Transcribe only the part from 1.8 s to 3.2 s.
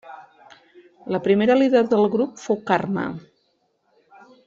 del grup fou Karma.